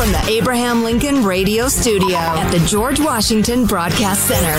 [0.00, 4.58] From the Abraham Lincoln Radio Studio at the George Washington Broadcast Center,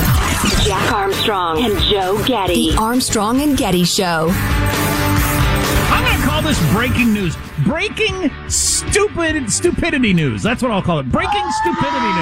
[0.63, 2.73] Jack Armstrong and Joe Getty.
[2.73, 4.29] The Armstrong and Getty Show.
[4.29, 7.35] I'm going to call this breaking news.
[7.63, 10.43] Breaking stupid stupidity news.
[10.43, 11.11] That's what I'll call it.
[11.11, 12.13] Breaking stupidity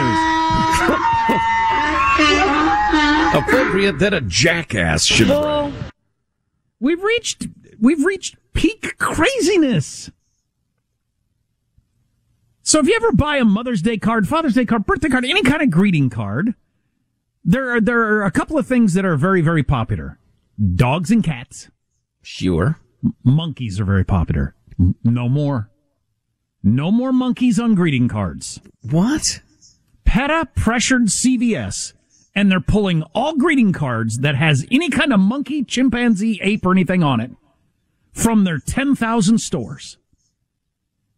[2.48, 2.66] news.
[3.34, 5.72] Appropriate that a jackass should Well,
[6.80, 7.48] we've reached
[7.80, 10.10] we've reached peak craziness.
[12.64, 15.44] So if you ever buy a Mother's Day card, Father's Day card, birthday card, any
[15.44, 16.56] kind of greeting card,
[17.44, 20.20] there are there are a couple of things that are very very popular.
[20.76, 21.70] Dogs and cats.
[22.22, 22.80] Sure.
[23.04, 24.56] M- monkeys are very popular.
[25.04, 25.70] No more.
[26.64, 28.60] No more monkeys on greeting cards.
[28.82, 29.42] What?
[30.04, 31.94] PETA pressured CVS
[32.36, 36.72] and they're pulling all greeting cards that has any kind of monkey, chimpanzee, ape, or
[36.72, 37.32] anything on it
[38.12, 39.98] from their 10,000 stores.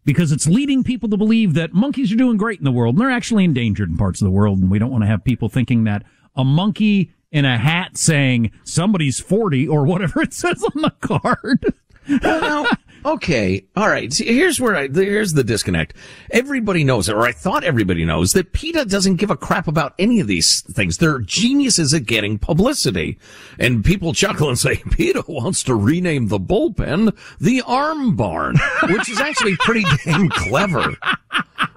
[0.04, 3.02] Because it's leading people to believe that monkeys are doing great in the world and
[3.02, 4.60] they're actually endangered in parts of the world.
[4.60, 6.04] And we don't want to have people thinking that
[6.36, 11.76] a monkey in a hat saying somebody's 40 or whatever it says on the card.
[12.24, 12.68] Well,
[13.06, 13.66] okay.
[13.76, 14.12] All right.
[14.12, 15.94] See, here's where I, here's the disconnect.
[16.32, 20.20] Everybody knows, or I thought everybody knows, that PETA doesn't give a crap about any
[20.20, 20.98] of these things.
[20.98, 23.20] They're geniuses at getting publicity.
[23.60, 28.56] And people chuckle and say, PETA wants to rename the bullpen the arm barn,
[28.90, 30.96] which is actually pretty damn clever.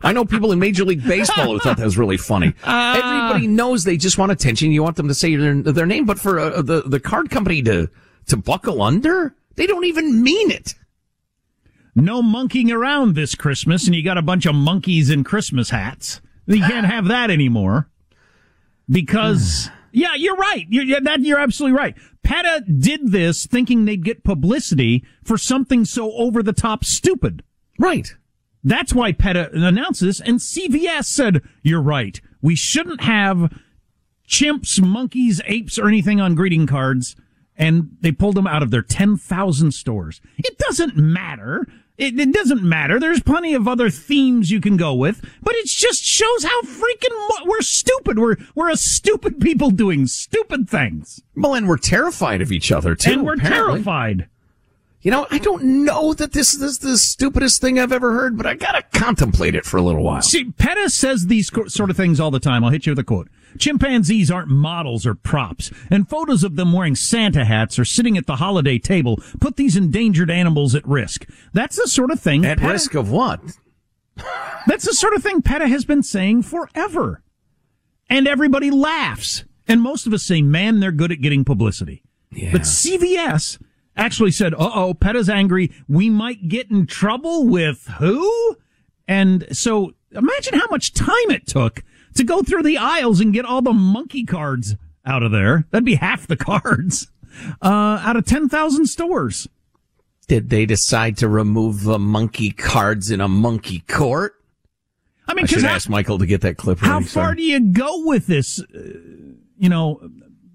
[0.03, 2.55] I know people in Major League Baseball who thought that was really funny.
[2.65, 4.71] Everybody knows they just want attention.
[4.71, 7.63] You want them to say their, their name, but for uh, the, the card company
[7.63, 7.89] to,
[8.27, 10.75] to buckle under, they don't even mean it.
[11.95, 16.21] No monkeying around this Christmas, and you got a bunch of monkeys in Christmas hats.
[16.47, 17.89] You can't have that anymore
[18.89, 20.67] because, yeah, you're right.
[20.69, 21.97] You're, that, you're absolutely right.
[22.23, 27.43] PETA did this thinking they'd get publicity for something so over the top stupid.
[27.79, 28.15] Right.
[28.63, 32.21] That's why PETA announced this, and CVS said, you're right.
[32.41, 33.53] We shouldn't have
[34.27, 37.15] chimps, monkeys, apes, or anything on greeting cards.
[37.57, 40.21] And they pulled them out of their 10,000 stores.
[40.39, 41.67] It doesn't matter.
[41.97, 42.99] It, it doesn't matter.
[42.99, 47.13] There's plenty of other themes you can go with, but it just shows how freaking
[47.13, 48.19] mu- we're stupid.
[48.19, 51.23] We're, we're a stupid people doing stupid things.
[51.37, 53.13] Well, and we're terrified of each other too.
[53.13, 53.75] and we're apparently.
[53.75, 54.29] terrified.
[55.03, 58.47] You know, I don't know that this, is the stupidest thing I've ever heard, but
[58.47, 60.23] I gotta contemplate it for a little while.
[60.23, 62.65] See, PETA says these co- sort of things all the time.
[62.65, 63.29] I'll hit you with a quote.
[63.59, 68.27] Chimpanzees aren't models or props, and photos of them wearing Santa hats or sitting at
[68.27, 71.27] the holiday table put these endangered animals at risk.
[71.53, 73.41] That's the sort of thing At PETA- risk of what?
[74.67, 77.23] That's the sort of thing PETA has been saying forever.
[78.09, 82.03] And everybody laughs And most of us say, man, they're good at getting publicity.
[82.31, 82.53] Yeah.
[82.53, 83.59] But CVS
[83.97, 85.73] actually said, uh oh, PETA's angry.
[85.89, 88.57] We might get in trouble with who?
[89.09, 91.83] And so imagine how much time it took
[92.15, 95.65] to go through the aisles and get all the monkey cards out of there.
[95.71, 97.09] That'd be half the cards,
[97.63, 99.49] uh, out of 10,000 stores.
[100.27, 104.35] Did they decide to remove the monkey cards in a monkey court?
[105.27, 106.79] I mean, I should how, ask Michael to get that clip.
[106.79, 108.61] how far do you go with this?
[108.61, 108.99] Uh,
[109.59, 110.01] you know,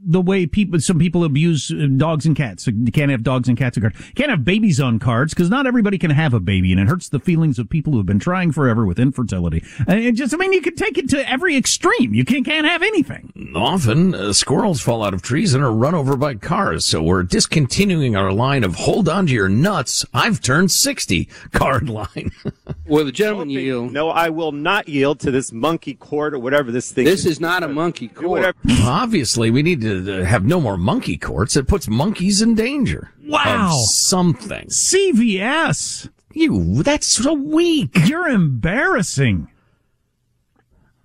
[0.01, 2.67] the way people, some people abuse uh, dogs and cats.
[2.67, 3.99] You can't have dogs and cats on cards.
[3.99, 6.87] You can't have babies on cards because not everybody can have a baby and it
[6.87, 9.63] hurts the feelings of people who have been trying forever with infertility.
[9.87, 12.13] And it just, I mean, you can take it to every extreme.
[12.13, 13.53] You can't, can't have anything.
[13.55, 17.23] Often, uh, squirrels fall out of trees and are run over by cars, so we're
[17.23, 22.31] discontinuing our line of hold on to your nuts, I've turned 60 card line.
[22.89, 23.91] Will the gentleman yield?
[23.93, 27.39] No, I will not yield to this monkey court or whatever this thing This is
[27.39, 28.55] not a monkey court.
[28.81, 31.55] Obviously, we need to uh, have no more monkey courts.
[31.55, 33.11] It puts monkeys in danger.
[33.25, 33.69] Wow.
[33.69, 34.67] Of something.
[34.69, 37.91] CVS, You, that's so weak.
[38.05, 39.49] you're embarrassing.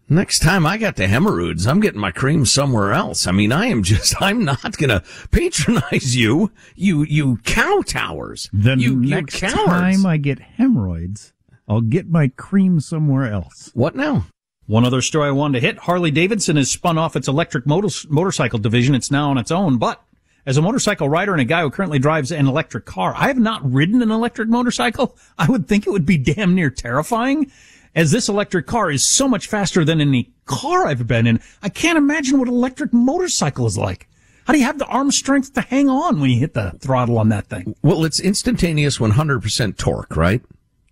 [0.08, 3.26] Next time I got the hemorrhoids, I'm getting my cream somewhere else.
[3.26, 8.48] I mean, I am just, I'm not gonna patronize you, you, you cow towers.
[8.52, 9.54] The you, you next cowards.
[9.64, 11.32] time I get hemorrhoids,
[11.68, 13.70] I'll get my cream somewhere else.
[13.74, 14.26] What now?
[14.66, 15.78] One other story I wanted to hit.
[15.78, 18.94] Harley Davidson has spun off its electric motor- motorcycle division.
[18.94, 20.02] It's now on its own, but
[20.46, 23.38] as a motorcycle rider and a guy who currently drives an electric car, I have
[23.38, 25.16] not ridden an electric motorcycle.
[25.38, 27.50] I would think it would be damn near terrifying
[27.94, 31.40] as this electric car is so much faster than any car I've been in.
[31.62, 34.08] I can't imagine what an electric motorcycle is like.
[34.46, 37.18] How do you have the arm strength to hang on when you hit the throttle
[37.18, 37.74] on that thing?
[37.82, 40.42] Well, it's instantaneous 100% torque, right?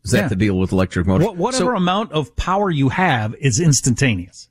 [0.05, 0.29] Is that Yeah.
[0.29, 1.27] the deal with electric motors?
[1.27, 4.49] What, whatever So amount of power you have is instantaneous.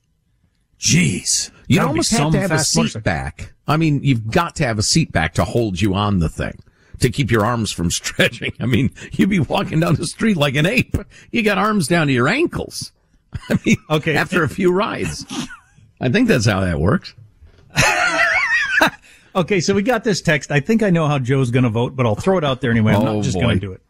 [0.80, 1.50] Jeez.
[1.68, 3.02] you almost have some to have a seat motorcycle.
[3.04, 3.52] back.
[3.68, 6.58] I mean, you've got to have a seat back to hold you on the thing.
[7.00, 8.52] To keep your arms from stretching.
[8.60, 10.96] I mean, you'd be walking down the street like an ape.
[11.30, 12.92] You got arms down to your ankles.
[13.50, 14.16] I mean, Okay.
[14.16, 15.24] after a few rides.
[16.00, 17.14] I think that's how that works.
[19.34, 20.50] Okay, so we got this text.
[20.52, 22.70] I think I know how Joe's going to vote, but I'll throw it out there
[22.70, 22.92] anyway.
[22.92, 23.80] I'm Oh, not just going to do it.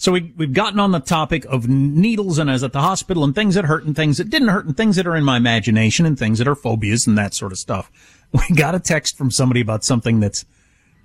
[0.00, 3.34] So we, we've gotten on the topic of needles and as at the hospital and
[3.34, 6.06] things that hurt and things that didn't hurt and things that are in my imagination
[6.06, 7.92] and things that are phobias and that sort of stuff.
[8.32, 10.46] We got a text from somebody about something that's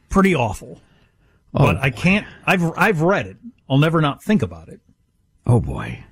[0.10, 0.80] pretty awful,
[1.52, 3.38] but I can't, I've, I've read it.
[3.68, 4.80] I'll never not think about it.
[5.48, 6.04] Oh boy.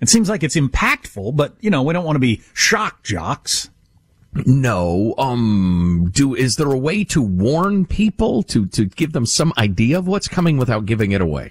[0.00, 3.70] It seems like it's impactful, but you know, we don't want to be shock jocks.
[4.46, 5.16] No.
[5.18, 9.98] Um, do, is there a way to warn people to, to give them some idea
[9.98, 11.50] of what's coming without giving it away?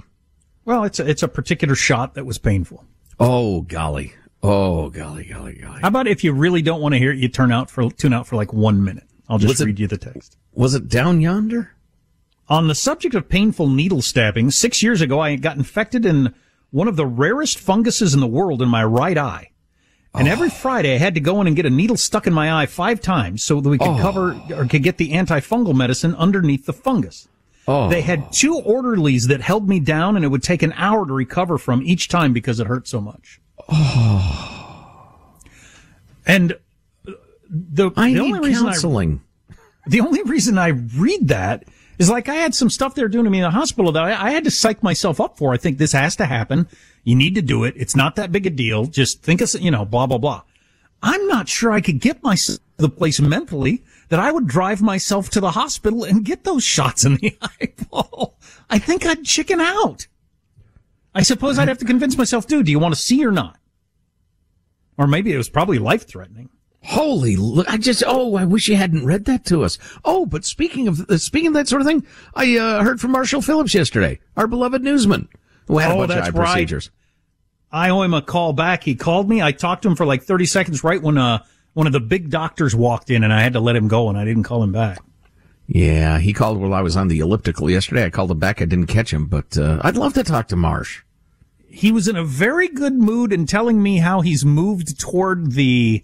[0.66, 2.86] Well, it's a, it's a particular shot that was painful.
[3.20, 4.14] Oh, golly.
[4.44, 5.82] Oh, golly, golly, golly.
[5.82, 8.14] How about if you really don't want to hear it, you turn out for tune
[8.14, 9.08] out for like one minute.
[9.30, 10.38] I'll just Was it- read you the text.
[10.54, 11.72] Was it down yonder?
[12.50, 16.34] On the subject of painful needle stabbing, six years ago I got infected in
[16.72, 19.52] one of the rarest funguses in the world in my right eye.
[20.14, 20.52] And every oh.
[20.52, 23.00] Friday I had to go in and get a needle stuck in my eye five
[23.00, 24.00] times so that we could oh.
[24.02, 27.30] cover or could get the antifungal medicine underneath the fungus.
[27.68, 27.90] Oh.
[27.90, 31.14] They had two orderlies that held me down and it would take an hour to
[31.14, 33.40] recover from each time because it hurt so much.
[33.70, 35.38] Oh.
[36.26, 36.54] And
[37.08, 37.14] uh,
[37.50, 39.22] the, I the only reason I counseling.
[39.88, 41.66] the only reason I read that
[42.00, 44.04] is like I had some stuff they were doing to me in the hospital that
[44.04, 45.54] I, I had to psych myself up for.
[45.54, 46.68] I think this has to happen.
[47.04, 47.76] You need to do it.
[47.78, 48.86] It's not that big a deal.
[48.86, 50.42] Just think of, you know, blah, blah, blah.
[51.04, 55.30] I'm not sure I could get myself the place mentally that I would drive myself
[55.32, 58.38] to the hospital and get those shots in the eyeball.
[58.70, 60.08] I think I'd chicken out.
[61.16, 63.58] I suppose I'd have to convince myself, dude, do you want to see or not?
[64.98, 66.50] Or maybe it was probably life threatening.
[66.84, 69.78] Holy, look, I just, oh, I wish you hadn't read that to us.
[70.04, 73.12] Oh, but speaking of, uh, speaking of that sort of thing, I, uh, heard from
[73.12, 75.30] Marshall Phillips yesterday, our beloved newsman,
[75.68, 76.46] who had a Oh, bunch that's of eye right.
[76.48, 76.90] procedures.
[77.72, 78.84] I owe him a call back.
[78.84, 79.42] He called me.
[79.42, 82.30] I talked to him for like 30 seconds right when, uh, one of the big
[82.30, 84.72] doctors walked in and I had to let him go and I didn't call him
[84.72, 85.00] back.
[85.68, 88.04] Yeah, he called while I was on the elliptical yesterday.
[88.06, 88.62] I called him back.
[88.62, 91.02] I didn't catch him, but, uh, I'd love to talk to Marsh.
[91.70, 96.04] He was in a very good mood and telling me how he's moved toward the,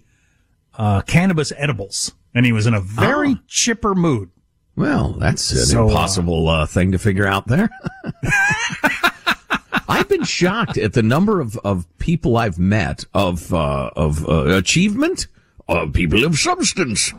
[0.78, 2.12] uh, cannabis edibles.
[2.34, 3.38] And he was in a very Oh.
[3.46, 4.30] chipper mood.
[4.76, 7.68] Well, that's an So, uh, impossible uh, thing to figure out there.
[9.88, 14.44] I've been shocked at the number of, of people I've met of uh, of uh,
[14.56, 15.26] achievement,
[15.68, 17.12] of people of substance,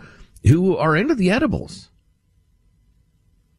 [0.45, 1.89] who are into the edibles.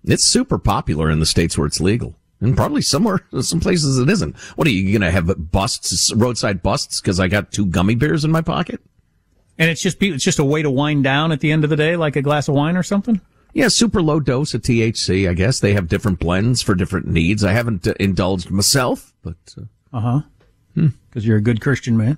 [0.05, 4.09] It's super popular in the states where it's legal, and probably somewhere, some places it
[4.09, 4.37] isn't.
[4.57, 8.25] What are you going to have busts, roadside busts, because I got two gummy bears
[8.25, 8.81] in my pocket?
[9.59, 11.77] And it's just it's just a way to wind down at the end of the
[11.77, 13.21] day, like a glass of wine or something.
[13.53, 15.29] Yeah, super low dose of THC.
[15.29, 17.45] I guess they have different blends for different needs.
[17.45, 20.21] I haven't uh, indulged myself, but uh, Uh huh.
[20.75, 22.17] Because you're a good Christian man.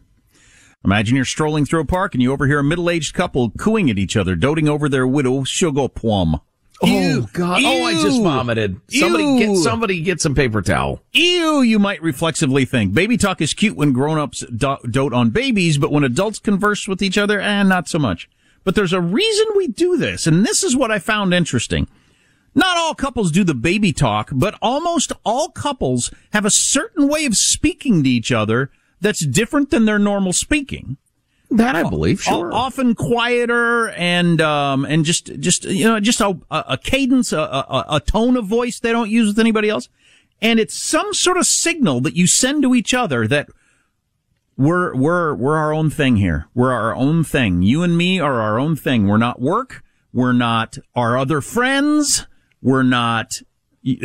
[0.85, 4.17] Imagine you're strolling through a park and you overhear a middle-aged couple cooing at each
[4.17, 6.41] other, doting over their widow sugar plum.
[6.83, 8.23] oh god, oh I just Ew.
[8.25, 8.81] vomited.
[8.89, 9.39] Somebody Ew.
[9.39, 11.01] get somebody get some paper towel.
[11.13, 12.93] Ew, you might reflexively think.
[12.95, 17.01] Baby talk is cute when grown-ups do- dote on babies, but when adults converse with
[17.01, 18.29] each other, eh, not so much.
[18.65, 21.87] But there's a reason we do this, and this is what I found interesting.
[22.55, 27.25] Not all couples do the baby talk, but almost all couples have a certain way
[27.25, 28.71] of speaking to each other
[29.03, 30.97] that's different than their normal speaking.
[31.51, 32.51] That I believe, sure.
[32.51, 37.85] often quieter and um and just just you know just a a cadence a, a
[37.91, 39.91] a tone of voice they don't use with anybody else.
[40.41, 43.49] And it's some sort of signal that you send to each other that
[44.57, 46.49] we're we're we're our own thing here.
[46.55, 47.63] We're our own thing.
[47.63, 49.07] You and me are our own thing.
[49.07, 49.83] We're not work.
[50.13, 52.27] We're not our other friends.
[52.63, 53.33] We're not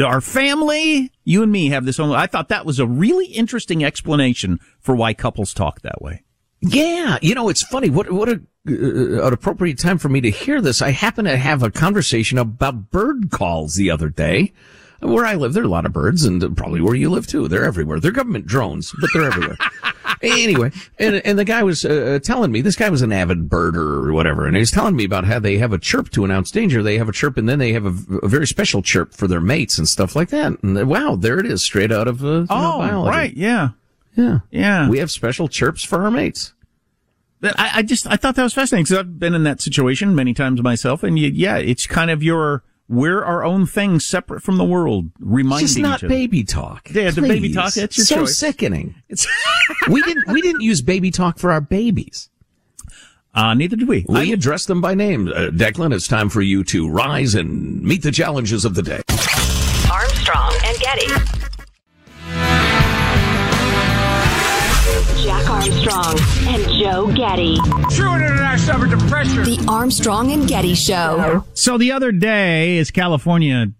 [0.03, 4.59] our family you and me have this i thought that was a really interesting explanation
[4.79, 6.23] for why couples talk that way
[6.61, 7.89] Yeah, you know, it's funny.
[7.89, 10.81] What what a, uh, an appropriate time for me to hear this.
[10.81, 14.53] I happen to have a conversation about bird calls the other day.
[14.99, 17.47] Where I live, there are a lot of birds, and probably where you live too.
[17.47, 17.99] They're everywhere.
[17.99, 19.57] They're government drones, but they're everywhere.
[20.21, 24.05] anyway, and and the guy was uh, telling me this guy was an avid birder
[24.05, 26.49] or whatever, and he was telling me about how they have a chirp to announce
[26.49, 26.81] danger.
[26.81, 29.41] They have a chirp, and then they have a, a very special chirp for their
[29.41, 30.61] mates and stuff like that.
[30.63, 32.47] And wow, there it is, straight out of uh, you know.
[32.49, 33.69] Oh, right yeah
[34.15, 34.89] Yeah, Yeah.
[34.89, 36.53] We have special chirps for our mates.
[37.39, 40.15] But I, I just I thought that was fascinating because I've been in that situation
[40.15, 44.41] many times myself, and you, yeah, it's kind of your we're our own thing, separate
[44.43, 46.09] from the world, reminding It's just not each other.
[46.09, 46.89] baby talk.
[46.91, 48.37] Yeah, the baby talk, that's your so choice.
[48.37, 48.95] sickening.
[49.09, 49.27] It's
[49.89, 52.29] we didn't we didn't use baby talk for our babies.
[53.35, 54.05] uh, neither did we.
[54.07, 55.27] We address them by name.
[55.27, 59.01] Uh, Declan, it's time for you to rise and meet the challenges of the day.
[59.91, 61.36] Armstrong and Getty.
[65.27, 66.17] Jack Armstrong
[66.47, 67.57] and Joe Getty.
[69.43, 71.43] The Armstrong and Getty Show.
[71.53, 73.73] So the other day, as California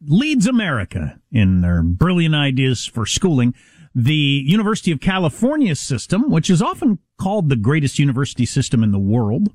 [0.00, 3.54] leads America in their brilliant ideas for schooling,
[3.94, 8.98] the University of California system, which is often called the greatest university system in the
[8.98, 9.52] world,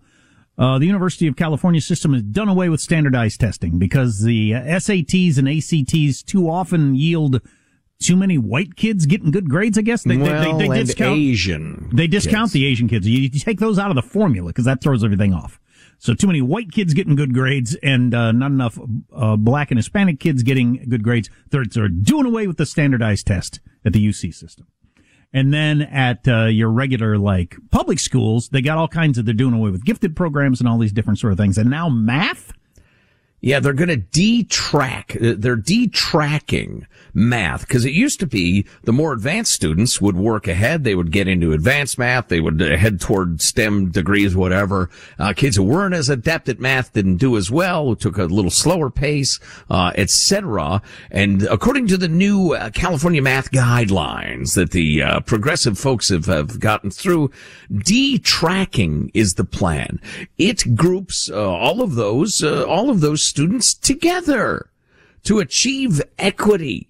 [0.59, 4.61] uh, the University of California system has done away with standardized testing because the uh,
[4.61, 7.41] SATs and ACTs too often yield
[7.99, 9.77] too many white kids getting good grades.
[9.77, 11.89] I guess they, well, they, they, they discount Asian.
[11.93, 12.53] they discount kids.
[12.53, 13.07] the Asian kids.
[13.07, 15.59] You, you take those out of the formula because that throws everything off.
[15.99, 18.77] So too many white kids getting good grades and uh, not enough
[19.15, 21.29] uh, black and Hispanic kids getting good grades.
[21.49, 24.67] They're, they're doing away with the standardized test at the UC system.
[25.33, 29.25] And then at uh, your regular like public schools, they got all kinds of.
[29.25, 31.57] They're doing away with gifted programs and all these different sort of things.
[31.57, 32.53] And now math.
[33.39, 35.39] Yeah, they're going to detrack.
[35.39, 40.83] They're detracking math because it used to be the more advanced students would work ahead.
[40.83, 42.29] They would get into advanced math.
[42.29, 44.89] They would head toward STEM degrees, whatever.
[45.19, 47.95] Uh, kids who weren't as adept at math didn't do as well.
[47.95, 49.39] Took a little slower pace,
[49.69, 50.81] uh, etc.
[51.11, 56.25] And according to the new uh, California math guidelines that the uh, progressive folks have,
[56.25, 57.29] have gotten through,
[57.71, 59.99] detracking is the plan.
[60.39, 64.69] It groups uh, all of those uh, all of those students together
[65.23, 66.89] to achieve equity.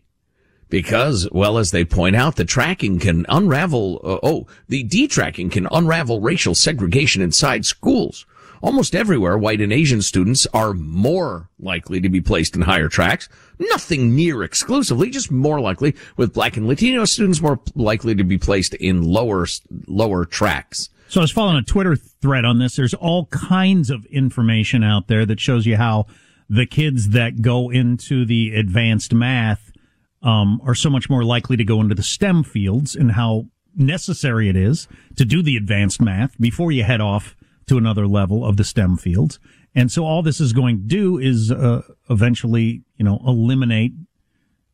[0.70, 5.68] Because, well, as they point out, the tracking can unravel, uh, oh, the detracking can
[5.72, 8.26] unravel racial segregation inside schools.
[8.62, 13.30] Almost everywhere, white and Asian students are more likely to be placed in higher tracks.
[13.60, 18.38] Nothing near exclusively, just more likely, with black and Latino students more likely to be
[18.38, 19.48] placed in lower,
[19.88, 20.90] lower tracks.
[21.08, 22.76] So I was following a Twitter thread on this.
[22.76, 26.08] There's all kinds of information out there that shows you how
[26.50, 29.72] the kids that go into the advanced math
[30.22, 34.50] um, are so much more likely to go into the STEM fields and how necessary
[34.50, 37.36] it is to do the advanced math before you head off
[37.68, 39.40] to another level of the STEM fields.
[39.76, 43.92] And so all this is going to do is uh, eventually, you know, eliminate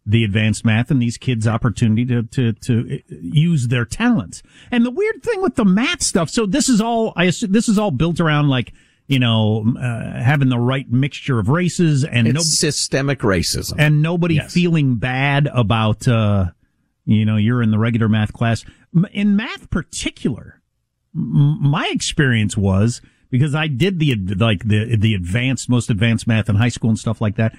[0.06, 4.44] the advanced math and these kids opportunity to, to, to use their talents.
[4.72, 7.68] And the weird thing with the math stuff, so this is all, I assume, this
[7.68, 8.74] is all built around like,
[9.08, 13.74] you know, uh, having the right mixture of races and It's no, systemic racism.
[13.78, 14.54] and nobody Yes.
[14.54, 16.52] feeling bad about, uh,
[17.06, 18.64] you know, you're in the regular math class.
[19.12, 20.62] In math particular,
[21.16, 26.48] m- my experience was because I did the, like the, the advanced, most advanced math
[26.50, 27.56] in high school and stuff like that.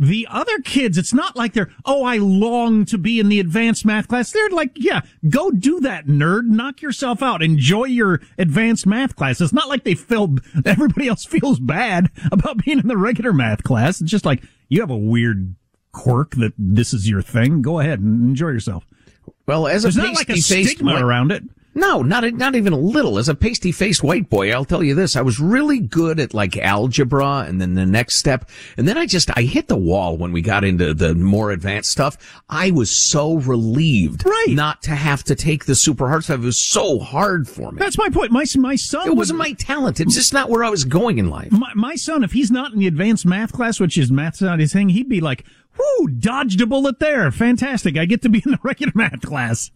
[0.00, 3.84] The other kids, it's not like they're, oh, I long to be in the advanced
[3.84, 4.30] math class.
[4.30, 6.44] They're like, yeah, go do that, nerd.
[6.44, 7.42] Knock yourself out.
[7.42, 9.40] Enjoy your advanced math class.
[9.40, 13.64] It's not like they feel, everybody else feels bad about being in the regular math
[13.64, 14.00] class.
[14.00, 15.56] It's just like, you have a weird
[15.90, 17.60] quirk that this is your thing.
[17.60, 18.84] Go ahead and enjoy yourself.
[19.46, 21.42] Well, as a There's not like a stigma white- around it.
[21.78, 23.18] No, not not even a little.
[23.18, 26.34] As a pasty faced white boy, I'll tell you this: I was really good at
[26.34, 30.16] like algebra, and then the next step, and then I just I hit the wall
[30.16, 32.18] when we got into the more advanced stuff.
[32.48, 34.46] I was so relieved, Right.
[34.50, 36.40] not to have to take the super hard stuff.
[36.40, 37.78] It was so hard for me.
[37.78, 38.32] That's my point.
[38.32, 39.06] My, my son.
[39.08, 40.00] it wasn't my talent.
[40.00, 41.52] It's just not where I was going in life.
[41.52, 44.58] my, my son, if he's not in the advanced math class, which is math's not
[44.58, 45.44] his thing, he'd be like,
[45.78, 47.30] whoo, dodged a bullet there.
[47.30, 47.96] Fantastic.
[47.96, 49.70] I get to be in the regular math class.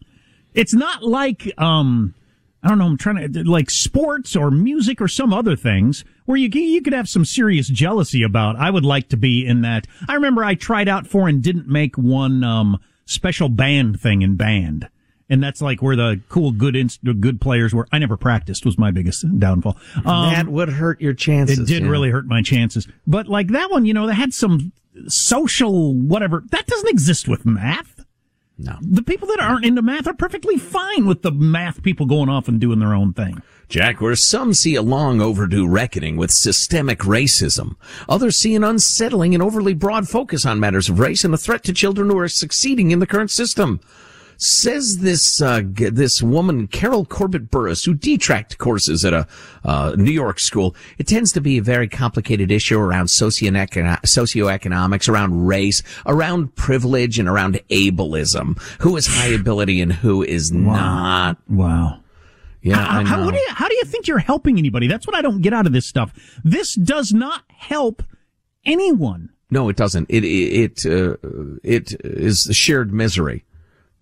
[0.54, 2.14] It's not like, um,
[2.62, 6.36] I don't know, I'm trying to, like sports or music or some other things where
[6.36, 8.56] you, you could have some serious jealousy about.
[8.56, 9.86] I would like to be in that.
[10.08, 14.36] I remember I tried out for and didn't make one, um, special band thing in
[14.36, 14.88] band.
[15.28, 17.88] And that's like where the cool, good, inst- good players were.
[17.90, 19.78] I never practiced was my biggest downfall.
[20.04, 21.58] Um, that would hurt your chances.
[21.58, 21.88] it did yeah.
[21.88, 22.86] really hurt my chances.
[23.06, 24.72] But like that one, you know, they had some
[25.08, 26.44] social whatever.
[26.50, 28.01] That doesn't exist with math.
[28.58, 28.76] No.
[28.80, 32.48] The people that aren't into math are perfectly fine with the math people going off
[32.48, 33.42] and doing their own thing.
[33.68, 37.76] Jack, where some see a long overdue reckoning with systemic racism,
[38.08, 41.64] others see an unsettling and overly broad focus on matters of race and a threat
[41.64, 43.80] to children who are succeeding in the current system.
[44.36, 49.26] Says this uh, this woman Carol Corbett Burris, who detract courses at a
[49.64, 50.74] uh, New York school.
[50.98, 57.18] It tends to be a very complicated issue around socioecono- socioeconomics, around race, around privilege,
[57.18, 58.60] and around ableism.
[58.80, 61.38] Who is high ability and who is not?
[61.48, 62.00] Wow.
[62.62, 64.86] Yeah, How, how, what do you, how do you think you're helping anybody?
[64.86, 66.12] That's what I don't get out of this stuff.
[66.44, 68.04] This does not help
[68.64, 69.30] anyone.
[69.50, 70.08] No, it doesn't.
[70.08, 71.16] It it it, uh,
[71.62, 73.44] it is shared misery.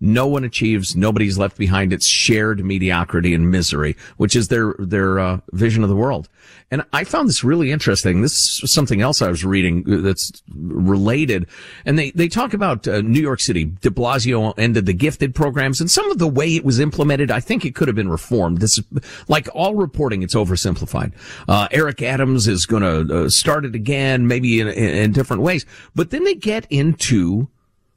[0.03, 0.95] No one achieves.
[0.95, 1.93] Nobody's left behind.
[1.93, 6.27] It's shared mediocrity and misery, which is their their uh, vision of the world.
[6.71, 8.21] And I found this really interesting.
[8.21, 11.45] This is something else I was reading that's related.
[11.85, 13.65] And they they talk about uh, New York City.
[13.65, 17.39] De Blasio ended the gifted programs, and some of the way it was implemented, I
[17.39, 18.57] think it could have been reformed.
[18.57, 18.81] This,
[19.27, 21.13] like all reporting, it's oversimplified.
[21.47, 25.43] Uh, Eric Adams is going to uh, start it again, maybe in, in, in different
[25.43, 25.65] ways.
[25.93, 27.49] But then they get into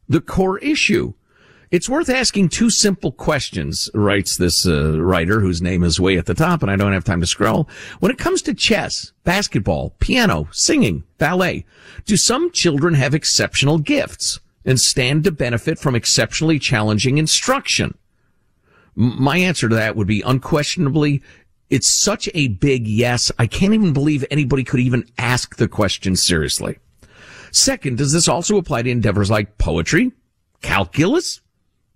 [0.06, 1.14] the core issue.
[1.70, 6.26] It's worth asking two simple questions, writes this uh, writer whose name is way at
[6.26, 7.68] the top, and I don't have time to scroll.
[8.00, 11.64] When it comes to chess, basketball, piano, singing, ballet,
[12.04, 17.96] do some children have exceptional gifts and stand to benefit from exceptionally challenging instruction?
[18.94, 21.22] My answer to that would be unquestionably,
[21.70, 23.32] it's such a big yes.
[23.38, 26.78] I can't even believe anybody could even ask the question seriously.
[27.50, 30.12] Second, does this also apply to endeavors like poetry,
[30.60, 31.40] calculus,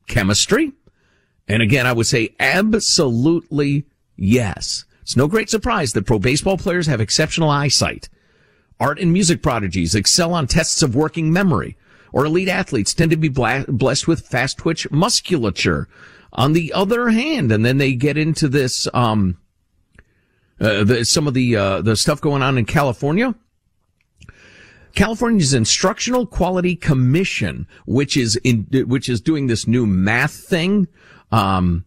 [0.09, 0.73] chemistry?
[1.47, 4.85] And again, I would say absolutely yes.
[5.03, 8.09] It's no great surprise that pro baseball players have exceptional eyesight.
[8.79, 11.77] Art and music prodigies excel on tests of working memory,
[12.13, 15.89] or elite athletes tend to be blessed with fast twitch musculature.
[16.33, 19.39] On the other hand, and then they get into this, um,
[20.61, 23.35] uh, the, some of the, uh, the stuff going on in California.
[24.95, 30.89] California's Instructional Quality Commission, which is in, which is doing this new math thing,
[31.31, 31.85] um,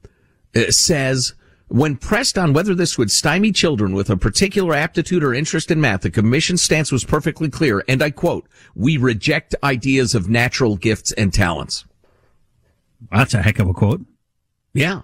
[0.70, 1.34] says
[1.72, 5.80] when pressed on whether this would stymie children with a particular aptitude or interest in
[5.80, 7.82] math, the commission's stance was perfectly clear.
[7.88, 11.86] And I quote, we reject ideas of natural gifts and talents.
[13.10, 14.02] That's a heck of a quote.
[14.74, 15.04] Yeah.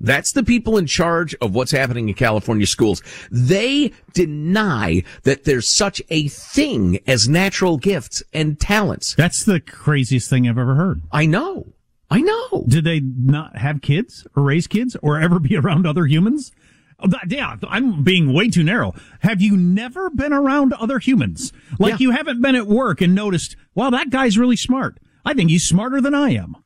[0.00, 3.02] That's the people in charge of what's happening in California schools.
[3.30, 9.14] They deny that there's such a thing as natural gifts and talents.
[9.16, 11.02] That's the craziest thing I've ever heard.
[11.10, 11.72] I know.
[12.10, 12.64] I know.
[12.68, 16.52] Did they not have kids or raise kids or ever be around other humans?
[17.00, 18.94] Oh, Yeah, I'm being way too narrow.
[19.20, 21.52] Have you never been around other humans?
[21.78, 21.96] Like Yeah.
[22.00, 24.98] you haven't been at work and noticed, wow, that guy's really smart.
[25.24, 26.56] I think he's smarter than I am.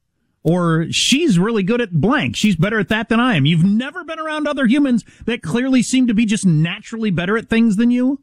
[0.44, 2.35] Or she's really good at blank.
[2.35, 3.46] She's better at that than I am.
[3.46, 7.48] You've never been around other humans that clearly seem to be just naturally better at
[7.48, 8.20] things than you?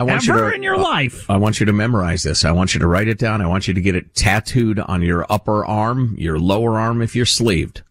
[0.00, 1.30] I want Ever you to, in your uh, life?
[1.30, 2.44] I want you to memorize this.
[2.44, 3.42] I want you to write it down.
[3.42, 7.14] I want you to get it tattooed on your upper arm, your lower arm if
[7.14, 7.82] you're sleeved.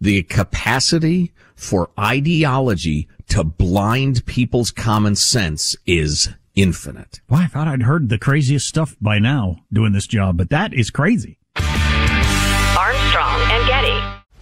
[0.00, 7.20] The capacity for ideology to blind people's common sense is infinite.
[7.28, 10.72] Well, I thought I'd heard the craziest stuff by now doing this job, but that
[10.72, 11.38] is crazy.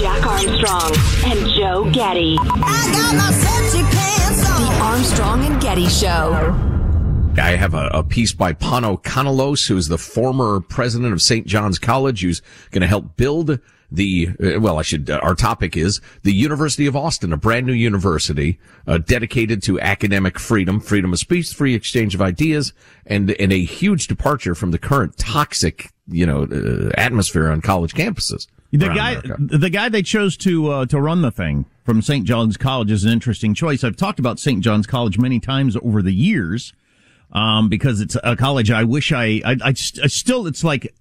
[0.00, 2.36] Jack Armstrong and Joe Getty.
[2.36, 2.44] The
[4.80, 6.56] Armstrong and Getty Show.
[7.36, 11.46] I have a, a piece by Pano Kanelos, who's the former president of St.
[11.46, 13.58] John's College, who's going to help build
[13.92, 17.66] the, uh, well, I should, uh, our topic is the University of Austin, a brand
[17.66, 22.72] new university, uh, dedicated to academic freedom, freedom of speech, free exchange of ideas,
[23.04, 27.94] and, and a huge departure from the current toxic, you know, uh, atmosphere on college
[27.94, 28.46] campuses.
[28.72, 29.36] The guy, America.
[29.38, 32.24] the guy they chose to uh, to run the thing from St.
[32.24, 33.82] John's College is an interesting choice.
[33.82, 34.62] I've talked about St.
[34.62, 36.72] John's College many times over the years,
[37.32, 40.94] um, because it's a college I wish I, I, I, st- I still, it's like,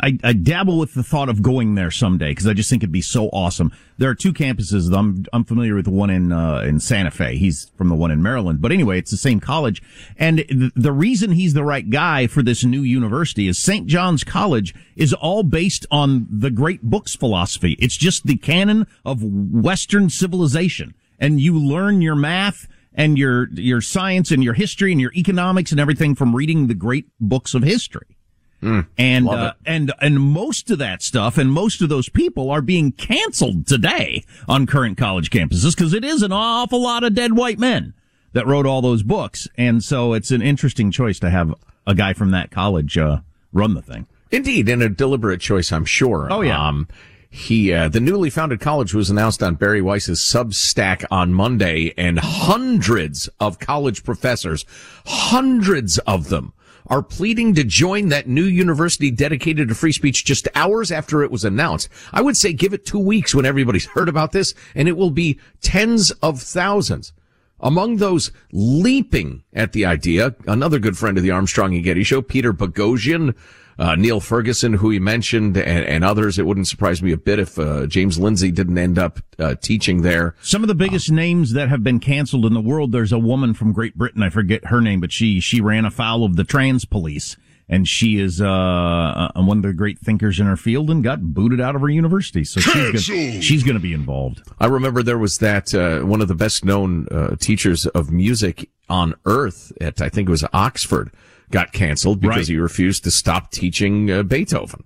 [0.00, 2.92] I, I dabble with the thought of going there someday because I just think it'd
[2.92, 3.72] be so awesome.
[3.96, 4.96] There are two campuses.
[4.96, 7.36] I'm I'm familiar with one in uh, in Santa Fe.
[7.36, 8.60] He's from the one in Maryland.
[8.60, 9.82] But anyway, it's the same college.
[10.16, 13.86] And th- the reason he's the right guy for this new university is St.
[13.86, 17.76] John's College is all based on the great books philosophy.
[17.80, 23.80] It's just the canon of Western civilization, and you learn your math and your your
[23.80, 27.62] science and your history and your economics and everything from reading the great books of
[27.62, 28.17] history.
[28.60, 32.92] And uh, and and most of that stuff and most of those people are being
[32.92, 37.58] canceled today on current college campuses because it is an awful lot of dead white
[37.58, 37.94] men
[38.32, 41.54] that wrote all those books, and so it's an interesting choice to have
[41.86, 43.18] a guy from that college uh,
[43.52, 44.06] run the thing.
[44.30, 46.28] Indeed, and a deliberate choice, I'm sure.
[46.30, 46.68] Oh, yeah.
[46.68, 46.86] Um,
[47.30, 52.18] he, uh, the newly founded college was announced on Bari Weiss's Substack on Monday, and
[52.18, 54.64] hundreds of college professors,
[55.06, 56.52] hundreds of them,
[56.88, 61.30] are pleading to join that new university dedicated to free speech just hours after it
[61.30, 61.88] was announced.
[62.12, 65.10] I would say give it two weeks when everybody's heard about this, and it will
[65.10, 67.12] be tens of thousands.
[67.60, 72.22] Among those leaping at the idea, another good friend of the Armstrong and Getty show,
[72.22, 73.34] Peter Boghossian,
[73.78, 76.38] uh, Niall Ferguson, who he mentioned, and, and others.
[76.38, 80.02] It wouldn't surprise me a bit if uh, James Lindsay didn't end up uh, teaching
[80.02, 80.34] there.
[80.42, 82.92] Some of the biggest names that have been canceled in the world.
[82.92, 84.22] There's a woman from Great Britain.
[84.22, 87.36] I forget her name, but she she ran afoul of the trans police
[87.68, 88.48] and she is uh,
[89.34, 91.88] uh, one of the great thinkers in her field and got booted out of her
[91.88, 92.44] university.
[92.44, 94.42] So she's gonna, she's going to be involved.
[94.58, 98.70] I remember there was that uh, one of the best known uh, teachers of music
[98.88, 101.10] on earth at I think it was Oxford
[101.50, 102.46] got canceled because Right.
[102.48, 104.84] he refused to stop teaching uh, Beethoven.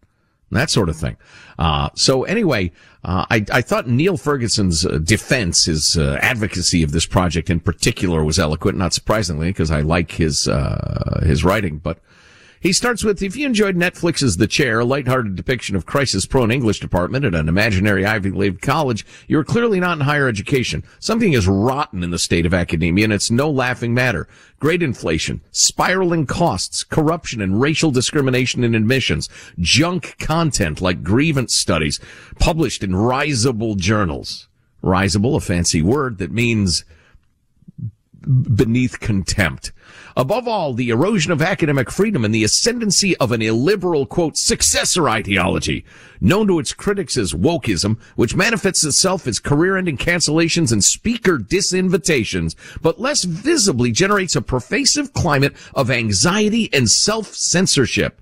[0.51, 1.17] That sort of thing.
[1.59, 2.73] Uh, so anyway,
[3.05, 7.59] uh, I, I thought Niall Ferguson's uh, defense, his uh, advocacy of this project in
[7.59, 11.99] particular was eloquent, not surprisingly, because I like his, uh, his writing, but
[12.63, 16.79] he starts with, if you enjoyed Netflix's The Chair, a lighthearted depiction of crisis-prone English
[16.79, 20.85] department at an imaginary Ivy League college, you're clearly not in higher education.
[21.01, 24.29] Something is rotten in the state of academia, and it's no laughing matter.
[24.61, 31.99] Great inflation, spiraling costs, corruption and racial discrimination in admissions, junk content like grievance studies
[32.39, 34.49] published in risable journals.
[34.85, 36.85] Risable, a fancy word that means
[38.55, 39.73] beneath contempt.
[40.17, 45.09] Above all, the erosion of academic freedom and the ascendancy of an illiberal, quote, successor
[45.09, 45.85] ideology,
[46.21, 52.55] known to its critics as wokeism, which manifests itself as career-ending cancellations and speaker disinvitations,
[52.81, 58.22] but less visibly generates a pervasive climate of anxiety and self-censorship.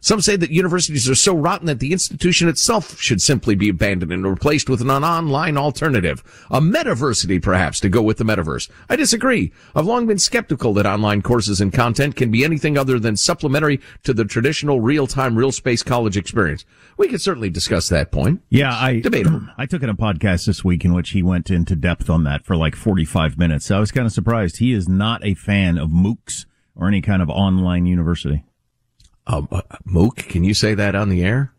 [0.00, 4.12] Some say that universities are so rotten that the institution itself should simply be abandoned
[4.12, 6.22] and replaced with an online alternative.
[6.50, 8.70] A metaversity, perhaps, to go with the metaverse.
[8.88, 9.52] I disagree.
[9.74, 13.80] I've long been skeptical that online courses and content can be anything other than supplementary
[14.04, 16.64] to the traditional real-time, real-space college experience.
[16.96, 18.42] We could certainly discuss that point.
[18.50, 19.42] Yeah, I Debatable.
[19.58, 22.44] I took in a podcast this week in which he went into depth on that
[22.44, 23.70] for like 45 minutes.
[23.70, 24.58] I was kind of surprised.
[24.58, 28.44] He is not a fan of MOOCs or any kind of online university.
[29.28, 31.52] Um, uh, MOOC, can you say that on the air?